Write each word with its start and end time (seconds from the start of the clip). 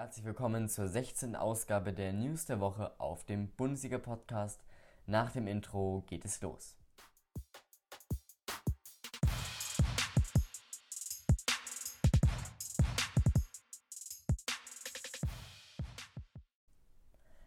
Herzlich 0.00 0.24
willkommen 0.24 0.68
zur 0.68 0.86
16. 0.86 1.34
Ausgabe 1.34 1.92
der 1.92 2.12
News 2.12 2.46
der 2.46 2.60
Woche 2.60 2.92
auf 3.00 3.24
dem 3.24 3.48
Bundesliga-Podcast. 3.48 4.64
Nach 5.06 5.32
dem 5.32 5.48
Intro 5.48 6.04
geht 6.06 6.24
es 6.24 6.40
los. 6.40 6.76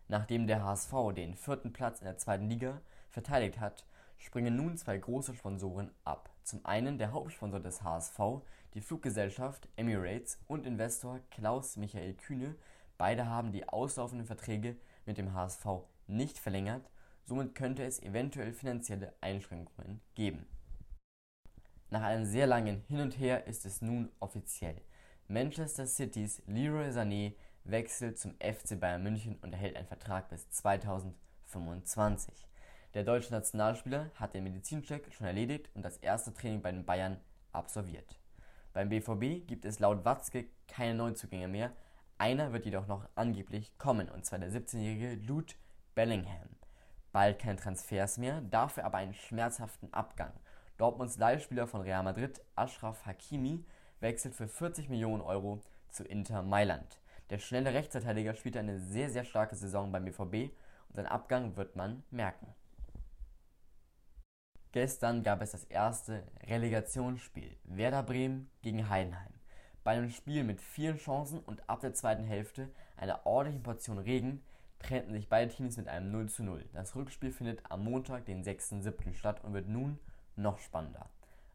Nachdem 0.09 0.45
der 0.45 0.61
HSV 0.65 0.91
den 1.15 1.35
vierten 1.35 1.71
Platz 1.71 1.99
in 1.99 2.05
der 2.05 2.17
zweiten 2.17 2.49
Liga 2.49 2.81
verteidigt 3.11 3.61
hat, 3.61 3.85
springen 4.21 4.55
nun 4.55 4.77
zwei 4.77 4.97
große 4.97 5.35
Sponsoren 5.35 5.91
ab. 6.05 6.29
Zum 6.43 6.65
einen 6.65 6.97
der 6.97 7.11
Hauptsponsor 7.11 7.59
des 7.59 7.83
HSV, 7.83 8.19
die 8.73 8.81
Fluggesellschaft 8.81 9.67
Emirates 9.75 10.39
und 10.47 10.65
Investor 10.65 11.19
Klaus 11.31 11.75
Michael 11.75 12.13
Kühne. 12.13 12.55
Beide 12.97 13.27
haben 13.27 13.51
die 13.51 13.67
auslaufenden 13.67 14.27
Verträge 14.27 14.77
mit 15.05 15.17
dem 15.17 15.33
HSV 15.33 15.65
nicht 16.07 16.37
verlängert, 16.37 16.89
somit 17.25 17.55
könnte 17.55 17.83
es 17.83 18.01
eventuell 18.01 18.53
finanzielle 18.53 19.13
Einschränkungen 19.21 19.99
geben. 20.15 20.45
Nach 21.89 22.03
einem 22.03 22.25
sehr 22.25 22.47
langen 22.47 22.83
Hin 22.87 23.01
und 23.01 23.19
Her 23.19 23.47
ist 23.47 23.65
es 23.65 23.81
nun 23.81 24.09
offiziell. 24.19 24.79
Manchester 25.27 25.87
Citys 25.87 26.41
Leroy 26.45 26.89
Sané 26.89 27.33
wechselt 27.63 28.19
zum 28.19 28.35
FC 28.35 28.79
Bayern 28.79 29.03
München 29.03 29.37
und 29.41 29.51
erhält 29.53 29.75
einen 29.75 29.87
Vertrag 29.87 30.29
bis 30.29 30.49
2025. 30.51 32.47
Der 32.93 33.05
deutsche 33.05 33.31
Nationalspieler 33.31 34.11
hat 34.15 34.33
den 34.33 34.43
Medizincheck 34.43 35.13
schon 35.13 35.25
erledigt 35.25 35.69
und 35.75 35.83
das 35.83 35.95
erste 35.97 36.33
Training 36.33 36.61
bei 36.61 36.73
den 36.73 36.85
Bayern 36.85 37.21
absolviert. 37.53 38.19
Beim 38.73 38.89
BVB 38.89 39.47
gibt 39.47 39.63
es 39.63 39.79
laut 39.79 40.03
Watzke 40.03 40.47
keine 40.67 40.95
Neuzugänge 40.95 41.47
mehr. 41.47 41.71
Einer 42.17 42.51
wird 42.51 42.65
jedoch 42.65 42.87
noch 42.87 43.07
angeblich 43.15 43.77
kommen, 43.77 44.09
und 44.09 44.25
zwar 44.25 44.39
der 44.39 44.51
17-jährige 44.51 45.15
Luke 45.25 45.55
Bellingham. 45.95 46.49
Bald 47.13 47.39
keine 47.39 47.55
Transfers 47.55 48.17
mehr, 48.17 48.41
dafür 48.41 48.83
aber 48.83 48.97
einen 48.97 49.13
schmerzhaften 49.13 49.93
Abgang. 49.93 50.33
Dortmunds 50.77 51.17
Leihspieler 51.17 51.67
von 51.67 51.81
Real 51.81 52.03
Madrid, 52.03 52.41
Ashraf 52.55 53.05
Hakimi, 53.05 53.65
wechselt 54.01 54.35
für 54.35 54.49
40 54.49 54.89
Millionen 54.89 55.21
Euro 55.21 55.61
zu 55.89 56.03
Inter 56.03 56.43
Mailand. 56.43 56.99
Der 57.29 57.39
schnelle 57.39 57.73
Rechtsverteidiger 57.73 58.33
spielte 58.33 58.59
eine 58.59 58.79
sehr, 58.79 59.09
sehr 59.09 59.23
starke 59.23 59.55
Saison 59.55 59.93
beim 59.93 60.03
BVB 60.03 60.51
und 60.89 60.95
seinen 60.95 61.07
Abgang 61.07 61.55
wird 61.55 61.77
man 61.77 62.03
merken. 62.11 62.53
Gestern 64.73 65.21
gab 65.21 65.41
es 65.41 65.51
das 65.51 65.65
erste 65.65 66.23
Relegationsspiel 66.47 67.57
Werder 67.65 68.03
Bremen 68.03 68.49
gegen 68.61 68.87
Heidenheim. 68.87 69.33
Bei 69.83 69.91
einem 69.91 70.09
Spiel 70.09 70.45
mit 70.45 70.61
vielen 70.61 70.97
Chancen 70.97 71.41
und 71.41 71.69
ab 71.69 71.81
der 71.81 71.93
zweiten 71.93 72.23
Hälfte 72.23 72.69
einer 72.95 73.25
ordentlichen 73.25 73.63
Portion 73.63 73.97
Regen 73.97 74.41
trennten 74.79 75.13
sich 75.13 75.27
beide 75.27 75.53
Teams 75.53 75.75
mit 75.75 75.89
einem 75.89 76.09
0 76.11 76.29
zu 76.29 76.43
0. 76.43 76.63
Das 76.71 76.95
Rückspiel 76.95 77.31
findet 77.31 77.59
am 77.69 77.83
Montag, 77.83 78.25
den 78.25 78.45
6.7. 78.45 79.13
statt 79.13 79.43
und 79.43 79.53
wird 79.53 79.67
nun 79.67 79.99
noch 80.37 80.57
spannender. 80.59 81.09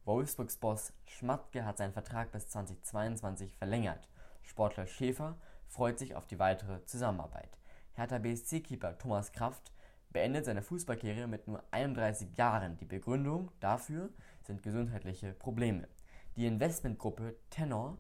Wolfsburgs 0.05 0.59
Boss 0.59 0.93
Schmatke 1.07 1.65
hat 1.65 1.79
seinen 1.79 1.95
Vertrag 1.95 2.33
bis 2.33 2.49
2022 2.49 3.57
verlängert. 3.57 4.11
Sportler 4.43 4.87
Schäfer 4.87 5.39
freut 5.69 5.99
sich 5.99 6.15
auf 6.15 6.27
die 6.27 6.39
weitere 6.39 6.85
Zusammenarbeit. 6.85 7.57
Hertha 7.95 8.19
BSC-Keeper 8.19 8.99
Thomas 8.99 9.33
Kraft 9.33 9.73
beendet 10.11 10.45
seine 10.45 10.63
Fußballkarriere 10.63 11.27
mit 11.27 11.47
nur 11.47 11.63
31 11.71 12.37
Jahren. 12.37 12.77
Die 12.79 12.85
Begründung 12.85 13.51
dafür 13.61 14.11
sind 14.43 14.63
gesundheitliche 14.63 15.33
Probleme. 15.33 15.89
Die 16.37 16.47
Investmentgruppe 16.47 17.37
Tenor 17.51 17.99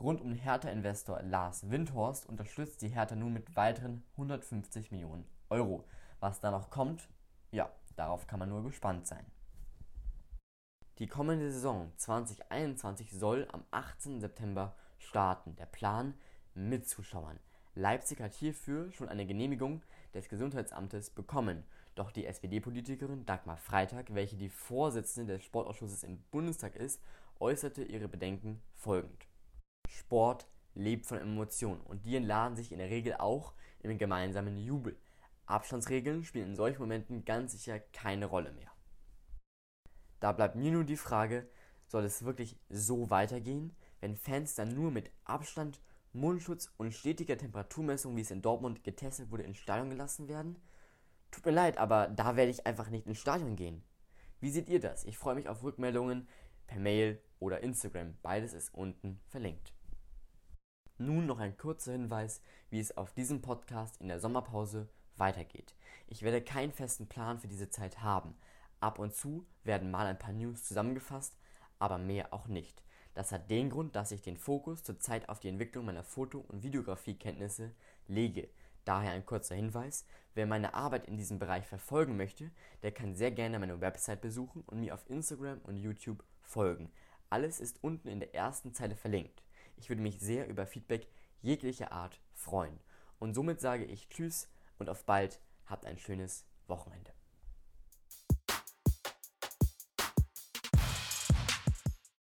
rund 0.00 0.20
um 0.20 0.32
Hertha-Investor 0.32 1.22
Lars 1.22 1.70
Windhorst 1.70 2.26
unterstützt 2.26 2.82
die 2.82 2.88
Hertha 2.88 3.14
nun 3.14 3.32
mit 3.32 3.56
weiteren 3.56 4.02
150 4.12 4.90
Millionen 4.90 5.24
Euro. 5.50 5.84
Was 6.20 6.40
da 6.40 6.50
noch 6.50 6.70
kommt, 6.70 7.08
ja, 7.50 7.70
darauf 7.96 8.26
kann 8.26 8.38
man 8.38 8.48
nur 8.48 8.62
gespannt 8.62 9.06
sein. 9.06 9.24
Die 10.98 11.06
kommende 11.06 11.52
Saison 11.52 11.92
2021 11.96 13.12
soll 13.12 13.46
am 13.52 13.64
18. 13.70 14.20
September 14.20 14.74
starten. 14.98 15.54
Der 15.56 15.66
Plan 15.66 16.14
mit 16.54 16.88
Zuschauern. 16.88 17.38
Leipzig 17.76 18.20
hat 18.22 18.32
hierfür 18.32 18.90
schon 18.90 19.10
eine 19.10 19.26
Genehmigung 19.26 19.82
des 20.14 20.30
Gesundheitsamtes 20.30 21.10
bekommen. 21.10 21.62
Doch 21.94 22.10
die 22.10 22.24
SPD-Politikerin 22.24 23.26
Dagmar 23.26 23.58
Freitag, 23.58 24.14
welche 24.14 24.36
die 24.36 24.48
Vorsitzende 24.48 25.34
des 25.34 25.44
Sportausschusses 25.44 26.02
im 26.02 26.18
Bundestag 26.30 26.74
ist, 26.74 27.02
äußerte 27.38 27.84
ihre 27.84 28.08
Bedenken 28.08 28.62
folgend. 28.74 29.28
Sport 29.90 30.48
lebt 30.74 31.04
von 31.04 31.18
Emotionen 31.18 31.82
und 31.82 32.06
die 32.06 32.16
entladen 32.16 32.56
sich 32.56 32.72
in 32.72 32.78
der 32.78 32.88
Regel 32.88 33.14
auch 33.16 33.52
im 33.80 33.98
gemeinsamen 33.98 34.56
Jubel. 34.56 34.96
Abstandsregeln 35.44 36.24
spielen 36.24 36.48
in 36.48 36.56
solchen 36.56 36.80
Momenten 36.80 37.26
ganz 37.26 37.52
sicher 37.52 37.78
keine 37.78 38.24
Rolle 38.24 38.52
mehr. 38.52 38.70
Da 40.20 40.32
bleibt 40.32 40.56
mir 40.56 40.72
nur 40.72 40.84
die 40.84 40.96
Frage, 40.96 41.46
soll 41.88 42.04
es 42.04 42.24
wirklich 42.24 42.58
so 42.70 43.10
weitergehen, 43.10 43.76
wenn 44.00 44.16
Fans 44.16 44.54
dann 44.54 44.74
nur 44.74 44.90
mit 44.90 45.10
Abstand 45.24 45.78
Mundschutz 46.16 46.72
und 46.76 46.92
stetiger 46.92 47.36
Temperaturmessung, 47.36 48.16
wie 48.16 48.22
es 48.22 48.30
in 48.30 48.42
Dortmund 48.42 48.82
getestet 48.84 49.30
wurde, 49.30 49.44
ins 49.44 49.58
Stadion 49.58 49.90
gelassen 49.90 50.28
werden? 50.28 50.56
Tut 51.30 51.44
mir 51.44 51.52
leid, 51.52 51.78
aber 51.78 52.08
da 52.08 52.36
werde 52.36 52.50
ich 52.50 52.66
einfach 52.66 52.90
nicht 52.90 53.06
ins 53.06 53.18
Stadion 53.18 53.56
gehen. 53.56 53.82
Wie 54.40 54.50
seht 54.50 54.68
ihr 54.68 54.80
das? 54.80 55.04
Ich 55.04 55.18
freue 55.18 55.34
mich 55.34 55.48
auf 55.48 55.62
Rückmeldungen 55.62 56.26
per 56.66 56.78
Mail 56.78 57.20
oder 57.38 57.60
Instagram. 57.60 58.16
Beides 58.22 58.52
ist 58.52 58.74
unten 58.74 59.20
verlinkt. 59.28 59.72
Nun 60.98 61.26
noch 61.26 61.38
ein 61.38 61.56
kurzer 61.56 61.92
Hinweis, 61.92 62.40
wie 62.70 62.80
es 62.80 62.96
auf 62.96 63.12
diesem 63.12 63.42
Podcast 63.42 64.00
in 64.00 64.08
der 64.08 64.20
Sommerpause 64.20 64.88
weitergeht. 65.16 65.74
Ich 66.06 66.22
werde 66.22 66.42
keinen 66.42 66.72
festen 66.72 67.06
Plan 67.06 67.38
für 67.38 67.48
diese 67.48 67.68
Zeit 67.68 68.02
haben. 68.02 68.34
Ab 68.80 68.98
und 68.98 69.14
zu 69.14 69.46
werden 69.64 69.90
mal 69.90 70.06
ein 70.06 70.18
paar 70.18 70.32
News 70.32 70.64
zusammengefasst, 70.64 71.36
aber 71.78 71.98
mehr 71.98 72.32
auch 72.32 72.46
nicht. 72.46 72.82
Das 73.16 73.32
hat 73.32 73.50
den 73.50 73.70
Grund, 73.70 73.96
dass 73.96 74.12
ich 74.12 74.20
den 74.20 74.36
Fokus 74.36 74.82
zurzeit 74.82 75.30
auf 75.30 75.40
die 75.40 75.48
Entwicklung 75.48 75.86
meiner 75.86 76.04
Foto- 76.04 76.44
und 76.48 76.62
Videografiekenntnisse 76.62 77.72
lege. 78.08 78.50
Daher 78.84 79.12
ein 79.12 79.24
kurzer 79.24 79.54
Hinweis, 79.54 80.04
wer 80.34 80.46
meine 80.46 80.74
Arbeit 80.74 81.08
in 81.08 81.16
diesem 81.16 81.38
Bereich 81.38 81.66
verfolgen 81.66 82.18
möchte, 82.18 82.50
der 82.82 82.92
kann 82.92 83.14
sehr 83.14 83.30
gerne 83.30 83.58
meine 83.58 83.80
Website 83.80 84.20
besuchen 84.20 84.64
und 84.66 84.80
mir 84.80 84.92
auf 84.92 85.08
Instagram 85.08 85.62
und 85.62 85.78
YouTube 85.78 86.22
folgen. 86.42 86.92
Alles 87.30 87.58
ist 87.58 87.82
unten 87.82 88.08
in 88.08 88.20
der 88.20 88.34
ersten 88.34 88.74
Zeile 88.74 88.96
verlinkt. 88.96 89.42
Ich 89.76 89.88
würde 89.88 90.02
mich 90.02 90.20
sehr 90.20 90.46
über 90.46 90.66
Feedback 90.66 91.08
jeglicher 91.40 91.92
Art 91.92 92.20
freuen. 92.34 92.78
Und 93.18 93.32
somit 93.32 93.62
sage 93.62 93.86
ich 93.86 94.10
Tschüss 94.10 94.50
und 94.78 94.90
auf 94.90 95.06
bald, 95.06 95.40
habt 95.64 95.86
ein 95.86 95.96
schönes 95.96 96.44
Wochenende. 96.66 97.12